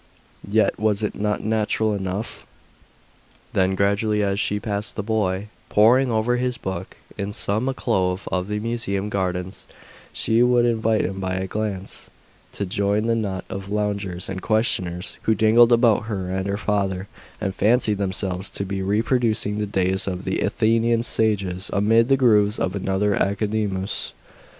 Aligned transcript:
Yet 0.49 0.79
was 0.79 1.03
it 1.03 1.13
not 1.13 1.43
natural 1.43 1.93
enough? 1.93 2.47
Then, 3.53 3.75
gradually, 3.75 4.23
as 4.23 4.39
she 4.39 4.59
passed 4.59 4.95
the 4.95 5.03
boy, 5.03 5.49
poring 5.69 6.09
over 6.09 6.37
his 6.37 6.57
book, 6.57 6.97
in 7.19 7.33
some 7.33 7.69
alcove 7.69 8.27
of 8.31 8.47
the 8.47 8.59
Museum 8.59 9.09
Gardens, 9.09 9.67
she 10.11 10.41
would 10.41 10.65
invite 10.65 11.05
him 11.05 11.19
by 11.19 11.35
a 11.35 11.45
glance 11.45 12.09
to 12.53 12.65
join 12.65 13.05
the 13.05 13.13
knot 13.15 13.45
of 13.47 13.69
loungers 13.69 14.27
and 14.27 14.41
questioners 14.41 15.19
who 15.25 15.35
dangled 15.35 15.71
about 15.71 16.05
her 16.05 16.31
and 16.31 16.47
her 16.47 16.57
father, 16.57 17.07
and 17.39 17.53
fancied 17.53 17.99
themselves 17.99 18.49
to 18.49 18.65
be 18.65 18.81
reproducing 18.81 19.59
the 19.59 19.67
days 19.67 20.07
of 20.07 20.23
the 20.25 20.39
Athenian 20.39 21.03
sages 21.03 21.69
amid 21.73 22.07
the 22.07 22.17
groves 22.17 22.57
of 22.57 22.75
another 22.75 23.13
Academus. 23.13 24.13